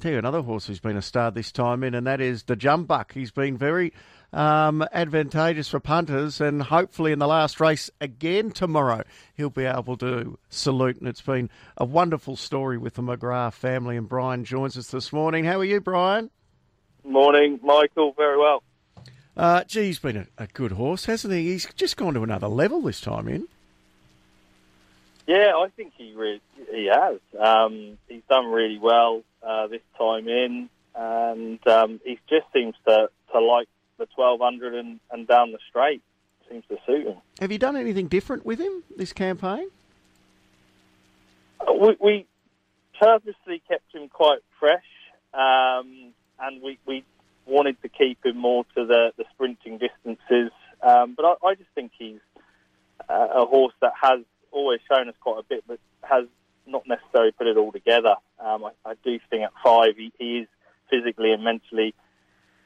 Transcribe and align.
tell 0.00 0.12
you 0.12 0.18
another 0.18 0.42
horse 0.42 0.66
who's 0.66 0.80
been 0.80 0.96
a 0.96 1.02
star 1.02 1.30
this 1.30 1.52
time 1.52 1.84
in, 1.84 1.94
and 1.94 2.06
that 2.06 2.20
is 2.20 2.44
the 2.44 2.56
Jumbuck. 2.56 3.12
He's 3.12 3.30
been 3.30 3.56
very 3.56 3.92
um, 4.32 4.84
advantageous 4.92 5.68
for 5.68 5.80
punters, 5.80 6.40
and 6.40 6.62
hopefully 6.62 7.12
in 7.12 7.18
the 7.18 7.26
last 7.26 7.60
race 7.60 7.90
again 8.00 8.50
tomorrow, 8.50 9.02
he'll 9.34 9.50
be 9.50 9.64
able 9.64 9.96
to 9.98 10.38
salute. 10.48 10.98
And 10.98 11.08
it's 11.08 11.20
been 11.20 11.50
a 11.76 11.84
wonderful 11.84 12.36
story 12.36 12.78
with 12.78 12.94
the 12.94 13.02
McGrath 13.02 13.54
family, 13.54 13.96
and 13.96 14.08
Brian 14.08 14.44
joins 14.44 14.76
us 14.76 14.90
this 14.90 15.12
morning. 15.12 15.44
How 15.44 15.58
are 15.58 15.64
you, 15.64 15.80
Brian? 15.80 16.30
Morning, 17.04 17.60
Michael. 17.62 18.12
Very 18.16 18.38
well. 18.38 18.62
Uh, 19.36 19.64
gee, 19.64 19.86
he's 19.86 19.98
been 19.98 20.16
a, 20.16 20.26
a 20.38 20.46
good 20.48 20.72
horse, 20.72 21.06
hasn't 21.06 21.32
he? 21.32 21.52
He's 21.52 21.66
just 21.74 21.96
gone 21.96 22.14
to 22.14 22.22
another 22.22 22.48
level 22.48 22.82
this 22.82 23.00
time 23.00 23.28
in. 23.28 23.48
Yeah, 25.26 25.52
I 25.56 25.68
think 25.76 25.92
he 25.96 26.12
really, 26.14 26.40
he 26.70 26.86
has. 26.92 27.18
Um, 27.38 27.98
he's 28.08 28.22
done 28.28 28.46
really 28.46 28.78
well 28.78 29.22
uh, 29.42 29.66
this 29.68 29.82
time 29.96 30.28
in, 30.28 30.68
and 30.94 31.66
um, 31.66 32.00
he 32.04 32.18
just 32.28 32.46
seems 32.52 32.74
to, 32.86 33.08
to 33.32 33.40
like 33.40 33.68
the 33.98 34.06
1200 34.14 34.74
and, 34.74 35.00
and 35.10 35.26
down 35.26 35.52
the 35.52 35.58
straight. 35.68 36.02
Seems 36.50 36.64
to 36.68 36.78
suit 36.84 37.06
him. 37.06 37.16
Have 37.40 37.52
you 37.52 37.58
done 37.58 37.76
anything 37.76 38.08
different 38.08 38.44
with 38.44 38.58
him 38.58 38.82
this 38.96 39.12
campaign? 39.12 39.68
Uh, 41.60 41.72
we, 41.74 41.96
we 42.00 42.26
purposely 42.98 43.62
kept 43.68 43.94
him 43.94 44.08
quite 44.08 44.40
fresh, 44.58 44.84
um, 45.32 46.12
and 46.40 46.60
we, 46.60 46.78
we 46.86 47.04
wanted 47.46 47.80
to 47.82 47.88
keep 47.88 48.24
him 48.24 48.36
more 48.36 48.64
to 48.76 48.84
the, 48.84 49.12
the 49.16 49.24
sprinting 49.32 49.78
distances. 49.78 50.50
Um, 50.82 51.14
but 51.16 51.24
I, 51.24 51.48
I, 51.48 51.54
just 51.54 51.70
think 51.74 51.92
he's 51.98 52.20
uh, 53.08 53.28
a 53.32 53.46
horse 53.46 53.74
that 53.80 53.92
has 54.00 54.20
always 54.52 54.80
shown 54.88 55.08
us 55.08 55.14
quite 55.20 55.40
a 55.40 55.42
bit, 55.42 55.64
but 55.66 55.78
has 56.02 56.26
not 56.66 56.86
necessarily 56.86 57.32
put 57.32 57.46
it 57.46 57.56
all 57.56 57.72
together. 57.72 58.14
Um, 58.38 58.64
I, 58.64 58.70
I, 58.90 58.94
do 59.04 59.18
think 59.28 59.42
at 59.42 59.52
five 59.62 59.96
he, 59.96 60.12
he 60.18 60.38
is 60.38 60.48
physically 60.88 61.32
and 61.32 61.42
mentally 61.42 61.94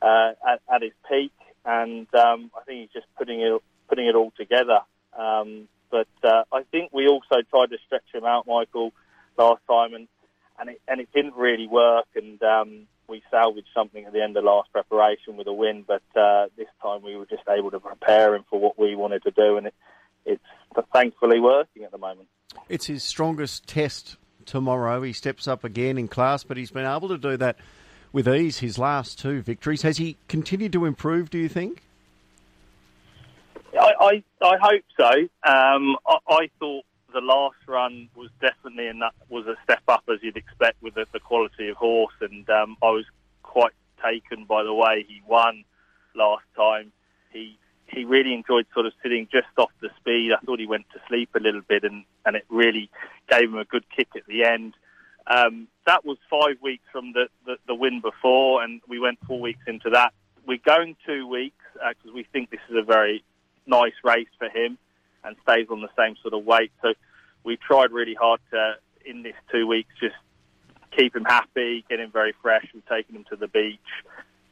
uh, 0.02 0.33
at, 0.47 0.61
at, 0.73 0.83
his 0.83 0.92
peak, 1.09 1.33
and 1.64 2.06
um, 2.14 2.50
I 2.56 2.64
think 2.64 2.81
he's 2.81 2.92
just 2.92 3.06
putting 3.17 3.41
it 3.41 3.62
putting 3.89 4.06
it 4.06 4.14
all 4.14 4.33
together. 4.36 4.81
Um, 5.19 5.69
but 5.91 6.08
uh, 6.23 6.45
I 6.53 6.62
think 6.70 6.92
we 6.92 7.06
also 7.08 7.42
tried 7.50 7.70
to 7.70 7.78
stretch 7.86 8.06
him 8.12 8.25
out, 8.25 8.47
Michael, 8.47 8.92
last 9.39 9.62
time, 9.69 9.95
and 9.95 10.08
and 10.58 10.70
it, 10.70 10.80
and 10.86 11.01
it 11.01 11.08
didn't 11.14 11.34
really 11.34 11.67
work, 11.67 12.06
and 12.14 12.42
um, 12.42 12.86
we 13.08 13.23
salvaged 13.30 13.69
something 13.75 14.05
at 14.05 14.12
the 14.12 14.23
end 14.23 14.36
of 14.36 14.45
last 14.45 14.73
preparation 14.73 15.36
with 15.36 15.47
a 15.47 15.53
win. 15.53 15.84
But 15.86 16.03
uh, 16.17 16.47
this 16.56 16.69
time 16.83 17.03
we 17.03 17.17
were 17.17 17.27
just 17.27 17.42
able 17.48 17.70
to 17.73 17.80
prepare 17.80 18.34
him 18.34 18.45
for 18.48 18.58
what 18.61 18.78
we 18.78 18.95
wanted 18.95 19.23
to 19.25 19.30
do, 19.30 19.56
and 19.56 19.67
it, 19.67 19.75
it's 20.25 20.42
thankfully 20.83 21.41
working 21.41 21.84
at 21.84 21.91
the 21.91 21.98
moment. 21.98 22.28
It's 22.69 22.86
his 22.86 23.03
strongest 23.03 23.67
test 23.67 24.17
tomorrow. 24.47 25.03
He 25.03 25.12
steps 25.12 25.48
up 25.48 25.64
again 25.64 25.98
in 25.98 26.08
class, 26.08 26.44
but 26.44 26.56
he's 26.56 26.70
been 26.70 26.86
able 26.86 27.08
to 27.08 27.19
do 27.19 27.36
that 27.36 27.56
with 28.12 28.28
ease 28.28 28.58
his 28.58 28.78
last 28.78 29.19
two 29.19 29.42
victories. 29.42 29.83
Has 29.83 29.97
he 29.97 30.17
continued 30.28 30.72
to 30.72 30.84
improve, 30.84 31.30
do 31.30 31.39
you 31.39 31.48
think? 31.48 31.83
I, 33.78 33.92
I, 34.00 34.47
I 34.47 34.56
hope 34.61 34.84
so. 34.97 35.11
Um, 35.50 35.97
I, 36.06 36.17
I, 36.28 36.50
thought 36.61 36.84
the 37.12 37.20
last 37.20 37.56
run 37.67 38.08
was 38.14 38.30
definitely 38.41 38.86
and 38.86 39.02
that 39.02 39.14
was 39.28 39.47
a 39.47 39.56
step 39.64 39.83
up 39.89 40.05
as 40.12 40.19
you'd 40.22 40.36
expect 40.36 40.80
with 40.80 40.95
the, 40.95 41.06
the 41.12 41.19
quality 41.19 41.69
of 41.69 41.77
horse, 41.77 42.14
and 42.20 42.48
um, 42.50 42.77
I 42.83 42.91
was 42.91 43.05
quite 43.42 43.72
taken 44.02 44.45
by 44.45 44.62
the 44.62 44.75
way 44.75 45.05
he 45.08 45.22
won 45.27 45.64
last 46.14 46.45
time. 46.56 46.92
He 47.33 47.58
he 47.86 48.04
really 48.04 48.34
enjoyed 48.34 48.66
sort 48.72 48.86
of 48.86 48.92
sitting 49.02 49.28
just 49.30 49.46
off 49.58 49.70
the 49.80 49.90
speed. 50.00 50.32
I 50.32 50.44
thought 50.44 50.58
he 50.58 50.66
went 50.66 50.86
to 50.92 51.00
sleep 51.08 51.30
a 51.34 51.40
little 51.40 51.60
bit, 51.60 51.84
and, 51.84 52.04
and 52.24 52.36
it 52.36 52.44
really 52.48 52.90
gave 53.30 53.44
him 53.44 53.58
a 53.58 53.64
good 53.64 53.84
kick 53.94 54.08
at 54.16 54.27
the 54.27 54.44
end. 54.44 54.74
Um, 55.27 55.68
that 55.86 56.05
was 56.05 56.18
five 56.28 56.56
weeks 56.62 56.84
from 56.92 57.12
the, 57.12 57.28
the, 57.46 57.56
the, 57.66 57.74
win 57.74 58.00
before, 58.00 58.62
and 58.62 58.80
we 58.88 58.98
went 58.98 59.18
four 59.27 59.40
weeks 59.40 59.62
into 59.66 59.90
that. 59.90 60.12
We're 60.46 60.58
going 60.64 60.96
two 61.06 61.27
weeks 61.27 61.56
because 61.72 62.10
uh, 62.10 62.14
we 62.14 62.24
think 62.32 62.50
this 62.50 62.60
is 62.68 62.77
a 62.77 62.82
very 62.82 63.24
nice 63.66 63.94
race 64.02 64.28
for 64.38 64.48
him 64.48 64.77
and 65.24 65.36
stays 65.42 65.67
on 65.70 65.80
the 65.80 65.89
same 65.96 66.17
sort 66.20 66.34
of 66.34 66.44
weight. 66.44 66.73
So 66.83 66.92
we 67.42 67.56
tried 67.56 67.90
really 67.90 68.14
hard 68.14 68.40
to, 68.50 68.74
in 69.06 69.23
this 69.23 69.34
two 69.50 69.67
weeks, 69.67 69.89
just 69.98 70.14
keep 70.94 71.17
him 71.17 71.24
happy, 71.24 71.84
get 71.89 72.00
him 72.00 72.11
very 72.11 72.34
fresh. 72.42 72.67
We've 72.74 72.86
taken 72.86 73.17
him 73.17 73.24
to 73.30 73.36
the 73.36 73.48
beach, 73.48 73.78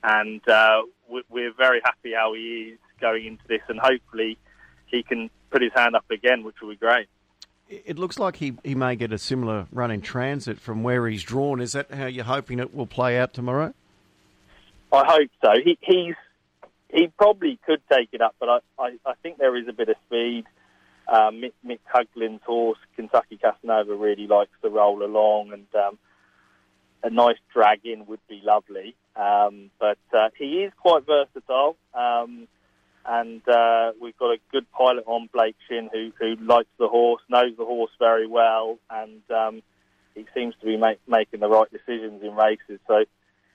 and 0.02 0.46
uh, 0.48 0.82
we're 1.30 1.52
very 1.52 1.82
happy 1.84 2.14
how 2.14 2.32
he 2.32 2.72
is 2.72 2.78
going 3.02 3.26
into 3.26 3.46
this, 3.48 3.60
and 3.68 3.78
hopefully 3.78 4.38
he 4.86 5.02
can 5.02 5.28
put 5.50 5.60
his 5.60 5.72
hand 5.74 5.94
up 5.94 6.10
again, 6.10 6.44
which 6.44 6.56
will 6.62 6.70
be 6.70 6.76
great. 6.76 7.08
It 7.68 7.98
looks 7.98 8.18
like 8.18 8.36
he, 8.36 8.54
he 8.64 8.74
may 8.74 8.96
get 8.96 9.12
a 9.12 9.18
similar 9.18 9.66
run 9.72 9.90
in 9.90 10.00
transit 10.00 10.58
from 10.58 10.82
where 10.82 11.06
he's 11.08 11.22
drawn. 11.22 11.60
Is 11.60 11.72
that 11.72 11.90
how 11.90 12.06
you're 12.06 12.24
hoping 12.24 12.58
it 12.58 12.74
will 12.74 12.86
play 12.86 13.18
out 13.18 13.34
tomorrow? 13.34 13.74
I 14.92 15.04
hope 15.06 15.30
so. 15.42 15.52
He, 15.62 15.78
he's 15.80 16.14
he 16.92 17.06
probably 17.16 17.58
could 17.66 17.80
take 17.90 18.10
it 18.12 18.20
up, 18.20 18.34
but 18.38 18.48
I, 18.48 18.58
I, 18.78 18.96
I 19.06 19.14
think 19.22 19.38
there 19.38 19.56
is 19.56 19.66
a 19.66 19.72
bit 19.72 19.88
of 19.88 19.96
speed. 20.06 20.44
Uh, 21.08 21.30
Mick, 21.30 21.52
Mick 21.66 21.80
Huglin's 21.86 22.42
horse, 22.44 22.78
Kentucky 22.96 23.38
Casanova, 23.38 23.94
really 23.94 24.26
likes 24.26 24.52
to 24.62 24.68
roll 24.68 25.02
along, 25.02 25.52
and 25.52 25.66
um, 25.74 25.98
a 27.02 27.08
nice 27.10 27.38
drag 27.52 27.80
in 27.84 28.06
would 28.06 28.20
be 28.28 28.42
lovely. 28.44 28.94
Um, 29.16 29.70
but 29.80 29.98
uh, 30.12 30.28
he 30.38 30.64
is 30.64 30.72
quite 30.76 31.06
versatile. 31.06 31.76
Um, 31.94 32.46
and 33.04 33.46
uh, 33.48 33.92
we've 34.00 34.16
got 34.16 34.32
a 34.32 34.38
good 34.50 34.70
pilot 34.72 35.04
on 35.06 35.28
Blake 35.32 35.56
Shin 35.68 35.90
who, 35.92 36.12
who 36.18 36.36
likes 36.44 36.68
the 36.78 36.88
horse, 36.88 37.22
knows 37.28 37.56
the 37.56 37.64
horse 37.64 37.90
very 37.98 38.26
well, 38.26 38.78
and 38.90 39.20
um, 39.30 39.62
he 40.14 40.26
seems 40.34 40.54
to 40.60 40.66
be 40.66 40.76
make, 40.76 41.00
making 41.08 41.40
the 41.40 41.48
right 41.48 41.70
decisions 41.70 42.22
in 42.22 42.34
races. 42.34 42.78
So 42.86 43.04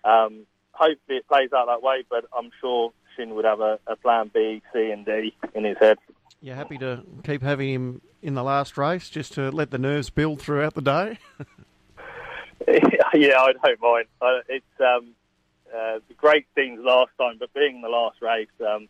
um, 0.03 0.45
hopefully 0.71 1.17
it 1.17 1.27
plays 1.27 1.53
out 1.53 1.67
that 1.67 1.81
way, 1.81 2.03
but 2.09 2.25
I'm 2.37 2.51
sure 2.59 2.91
Shin 3.15 3.35
would 3.35 3.45
have 3.45 3.61
a, 3.61 3.79
a, 3.87 3.95
plan 3.95 4.29
B, 4.33 4.61
C, 4.73 4.91
and 4.91 5.05
D 5.05 5.35
in 5.55 5.63
his 5.63 5.77
head. 5.79 5.97
You're 6.41 6.55
happy 6.55 6.77
to 6.79 7.03
keep 7.23 7.41
having 7.41 7.73
him 7.73 8.01
in 8.21 8.35
the 8.35 8.43
last 8.43 8.77
race 8.77 9.09
just 9.09 9.33
to 9.33 9.49
let 9.49 9.71
the 9.71 9.77
nerves 9.77 10.09
build 10.09 10.41
throughout 10.41 10.75
the 10.75 10.81
day? 10.81 11.19
yeah, 12.67 13.39
I 13.39 13.53
don't 13.63 13.81
mind. 13.81 14.05
It's 14.49 14.65
um, 14.79 15.13
uh, 15.75 15.99
great 16.17 16.45
things 16.55 16.79
last 16.83 17.11
time, 17.19 17.37
but 17.39 17.53
being 17.53 17.81
the 17.81 17.89
last 17.89 18.21
race, 18.21 18.47
um, 18.61 18.87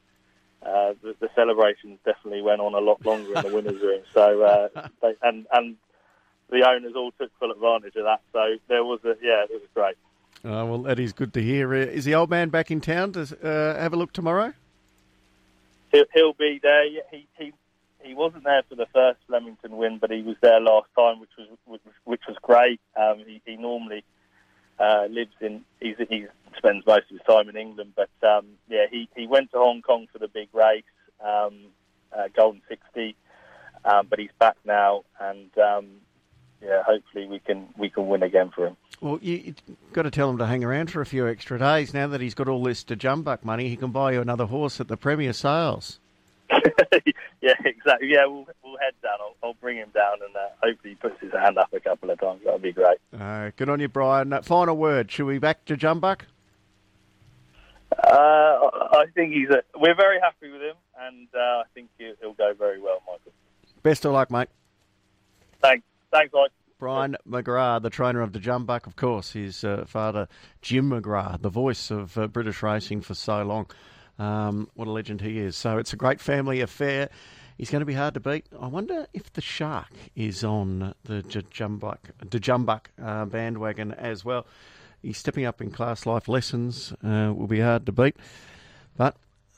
uh, 0.63 0.93
the, 1.01 1.15
the, 1.19 1.29
celebrations 1.35 1.99
definitely 2.03 2.41
went 2.41 2.61
on 2.61 2.73
a 2.73 2.79
lot 2.79 3.05
longer 3.05 3.35
in 3.35 3.41
the 3.43 3.53
winners' 3.53 3.81
room. 3.81 4.01
So 4.13 4.41
uh, 4.41 4.87
they, 5.01 5.15
and 5.21 5.45
and 5.51 5.75
the 6.49 6.67
owners 6.67 6.93
all 6.95 7.11
took 7.11 7.31
full 7.39 7.51
advantage 7.51 7.95
of 7.95 8.05
that. 8.05 8.21
So 8.33 8.57
there 8.67 8.83
was 8.83 8.99
a 9.03 9.15
yeah, 9.21 9.43
it 9.43 9.51
was 9.51 9.69
great. 9.73 9.95
Uh, 10.45 10.65
well, 10.65 10.79
that 10.83 10.99
is 10.99 11.13
good 11.13 11.33
to 11.33 11.41
hear. 11.41 11.73
Uh, 11.73 11.77
is 11.77 12.05
the 12.05 12.15
old 12.15 12.29
man 12.29 12.49
back 12.49 12.71
in 12.71 12.81
town 12.81 13.11
to 13.13 13.21
uh, 13.21 13.79
have 13.79 13.93
a 13.93 13.95
look 13.95 14.13
tomorrow? 14.13 14.53
He'll, 15.91 16.05
he'll 16.13 16.33
be 16.33 16.59
there. 16.61 16.85
He, 17.11 17.27
he 17.37 17.53
he 18.03 18.13
wasn't 18.13 18.43
there 18.43 18.63
for 18.69 18.75
the 18.75 18.87
first 18.93 19.19
Flemington 19.27 19.77
win, 19.77 19.97
but 19.97 20.11
he 20.11 20.21
was 20.21 20.37
there 20.41 20.59
last 20.59 20.87
time, 20.97 21.19
which 21.19 21.31
was 21.37 21.79
which 22.05 22.21
was 22.27 22.37
great. 22.41 22.79
Um, 22.95 23.23
he, 23.25 23.41
he 23.45 23.55
normally 23.57 24.03
uh, 24.79 25.07
lives 25.09 25.33
in 25.41 25.63
he's, 25.79 25.95
he 26.09 26.27
spends 26.57 26.85
most 26.85 27.03
of 27.11 27.17
his 27.17 27.21
time 27.27 27.49
in 27.49 27.55
England, 27.55 27.93
but 27.95 28.09
um, 28.27 28.45
yeah, 28.69 28.85
he, 28.89 29.09
he 29.15 29.27
went 29.27 29.51
to 29.51 29.57
Hong 29.57 29.81
Kong 29.81 30.07
for 30.11 30.19
the 30.19 30.27
big 30.27 30.49
race, 30.53 30.83
um, 31.25 31.55
uh, 32.15 32.27
Golden 32.35 32.61
Sixty, 32.67 33.15
um, 33.85 34.07
but 34.09 34.19
he's 34.19 34.31
back 34.39 34.57
now, 34.65 35.03
and 35.19 35.49
um, 35.57 35.87
yeah, 36.61 36.83
hopefully 36.83 37.27
we 37.27 37.39
can 37.39 37.67
we 37.77 37.89
can 37.89 38.07
win 38.07 38.23
again 38.23 38.51
for 38.53 38.67
him. 38.67 38.77
Well, 38.99 39.19
you, 39.21 39.53
have 39.67 39.93
got 39.93 40.01
to 40.03 40.11
tell 40.11 40.29
him 40.29 40.39
to 40.39 40.47
hang 40.47 40.63
around 40.63 40.89
for 40.91 41.01
a 41.01 41.05
few 41.05 41.27
extra 41.27 41.59
days. 41.59 41.93
Now 41.93 42.07
that 42.07 42.21
he's 42.21 42.33
got 42.33 42.47
all 42.47 42.63
this 42.63 42.83
to 42.85 42.95
Jumbuck 42.95 43.43
money, 43.43 43.69
he 43.69 43.75
can 43.75 43.91
buy 43.91 44.13
you 44.13 44.21
another 44.21 44.45
horse 44.45 44.79
at 44.79 44.87
the 44.87 44.97
Premier 44.97 45.33
Sales. 45.33 45.99
yeah, 47.41 47.53
exactly. 47.65 48.09
Yeah, 48.09 48.25
we'll, 48.25 48.47
we'll 48.63 48.77
head 48.79 48.93
down. 49.03 49.17
I'll, 49.19 49.35
I'll 49.43 49.53
bring 49.55 49.77
him 49.77 49.89
down, 49.93 50.17
and 50.25 50.35
uh, 50.35 50.49
hopefully 50.63 50.91
he 50.91 50.95
puts 50.95 51.19
his 51.21 51.31
hand 51.31 51.57
up 51.57 51.71
a 51.73 51.79
couple 51.79 52.09
of 52.09 52.19
times. 52.19 52.41
That'll 52.43 52.59
be 52.59 52.71
great. 52.71 52.97
Uh, 53.17 53.51
good 53.55 53.69
on 53.69 53.79
you, 53.79 53.87
Brian. 53.87 54.33
Uh, 54.33 54.41
final 54.41 54.75
word. 54.75 55.11
Should 55.11 55.25
we 55.25 55.37
back 55.37 55.65
to 55.65 55.77
Jumbuck? 55.77 56.21
Uh, 58.03 58.09
I 58.09 59.05
think 59.15 59.33
he's. 59.33 59.49
A, 59.49 59.63
we're 59.75 59.95
very 59.95 60.19
happy 60.19 60.51
with 60.51 60.61
him, 60.61 60.75
and 60.99 61.27
uh, 61.33 61.39
I 61.39 61.63
think 61.73 61.89
he'll, 61.97 62.33
go 62.33 62.53
very 62.53 62.79
well, 62.79 63.01
Michael. 63.07 63.33
Best 63.83 64.05
of 64.05 64.13
luck, 64.13 64.29
mate. 64.31 64.49
Thanks. 65.61 65.85
Thanks, 66.11 66.33
Mike. 66.33 66.51
Brian 66.79 67.17
McGrath, 67.27 67.81
the 67.81 67.89
trainer 67.89 68.21
of 68.21 68.33
the 68.33 68.39
Jumbuck, 68.39 68.85
of 68.85 68.95
course, 68.95 69.33
his 69.33 69.63
uh, 69.63 69.85
father 69.87 70.27
Jim 70.61 70.91
McGrath, 70.91 71.41
the 71.41 71.49
voice 71.49 71.89
of 71.89 72.13
British 72.31 72.61
racing 72.61 73.01
for 73.01 73.15
so 73.15 73.41
long. 73.43 73.65
Um, 74.19 74.69
what 74.75 74.87
a 74.87 74.91
legend 74.91 75.21
he 75.21 75.39
is. 75.39 75.55
So 75.55 75.79
it's 75.79 75.93
a 75.93 75.95
great 75.95 76.19
family 76.19 76.61
affair. 76.61 77.09
He's 77.57 77.71
going 77.71 77.79
to 77.79 77.85
be 77.85 77.93
hard 77.93 78.13
to 78.13 78.19
beat. 78.19 78.45
I 78.59 78.67
wonder 78.67 79.07
if 79.13 79.33
the 79.33 79.41
Shark 79.41 79.91
is 80.15 80.43
on 80.43 80.93
the 81.03 81.23
Jumbuck, 81.23 81.97
the 82.29 82.39
Jumbuck 82.39 82.85
uh, 83.03 83.25
bandwagon 83.25 83.93
as 83.93 84.23
well. 84.23 84.45
He's 85.01 85.17
stepping 85.17 85.45
up 85.45 85.61
in 85.61 85.71
class 85.71 86.05
life 86.05 86.27
lessons. 86.27 86.93
Uh, 87.03 87.33
will 87.35 87.47
be 87.47 87.59
hard 87.59 87.85
to 87.85 87.91
beat. 87.91 88.15
But 88.95 89.15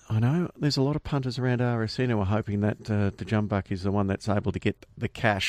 I 0.09 0.19
know 0.19 0.49
there's 0.57 0.77
a 0.77 0.81
lot 0.81 0.95
of 0.95 1.03
punters 1.03 1.37
around 1.37 1.59
RSN 1.59 2.09
who 2.09 2.19
are 2.19 2.25
hoping 2.25 2.61
that 2.61 2.89
uh, 2.89 3.11
the 3.15 3.25
Jumbuck 3.25 3.71
is 3.71 3.83
the 3.83 3.91
one 3.91 4.07
that's 4.07 4.27
able 4.27 4.51
to 4.51 4.59
get 4.59 4.85
the 4.97 5.07
cash. 5.07 5.47